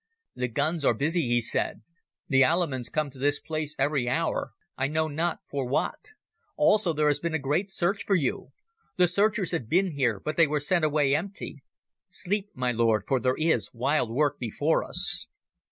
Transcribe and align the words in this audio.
"The 0.33 0.47
guns 0.47 0.83
are 0.83 0.95
busy," 0.95 1.27
he 1.27 1.41
said. 1.41 1.83
"The 2.27 2.41
Allemans 2.41 2.89
come 2.91 3.11
to 3.11 3.19
this 3.19 3.39
place 3.39 3.75
every 3.77 4.09
hour, 4.09 4.49
I 4.75 4.87
know 4.87 5.07
not 5.07 5.41
for 5.47 5.67
what. 5.67 6.09
Also 6.57 6.91
there 6.91 7.05
has 7.07 7.19
been 7.19 7.35
a 7.35 7.37
great 7.37 7.69
search 7.69 8.03
for 8.03 8.15
you. 8.15 8.47
The 8.97 9.07
searchers 9.07 9.51
have 9.51 9.69
been 9.69 9.91
here, 9.91 10.19
but 10.19 10.37
they 10.37 10.47
were 10.47 10.59
sent 10.59 10.83
away 10.83 11.13
empty.... 11.15 11.61
Sleep, 12.09 12.49
my 12.55 12.71
lord, 12.71 13.03
for 13.07 13.19
there 13.19 13.37
is 13.37 13.75
wild 13.75 14.09
work 14.09 14.39
before 14.39 14.83
us." 14.83 15.27